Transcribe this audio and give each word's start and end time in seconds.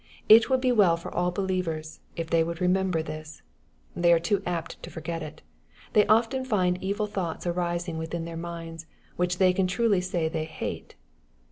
It 0.27 0.49
would 0.49 0.61
be 0.61 0.71
well 0.71 0.97
for 0.97 1.13
all 1.13 1.29
believers, 1.29 1.99
if 2.15 2.27
they 2.27 2.43
would 2.43 2.57
remem 2.57 2.89
ber 2.89 3.03
this. 3.03 3.43
They 3.95 4.11
are 4.11 4.19
too 4.19 4.41
apt 4.47 4.81
to 4.81 4.89
forget 4.89 5.21
it. 5.21 5.43
They 5.93 6.07
often 6.07 6.43
find 6.43 6.81
evil 6.83 7.05
thoughts 7.05 7.45
arising 7.45 7.99
vdthin 7.99 8.25
their 8.25 8.35
minds, 8.35 8.87
which 9.15 9.37
they 9.37 9.53
can 9.53 9.67
truly 9.67 10.01
say 10.01 10.21
th 10.27 10.33
ey 10.41 10.45
hate. 10.45 10.95